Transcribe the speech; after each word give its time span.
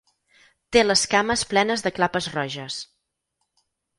Té 0.75 0.81
les 0.85 1.03
cames 1.11 1.43
plenes 1.51 1.85
de 1.87 1.93
clapes 1.99 2.31
roges. 2.39 2.79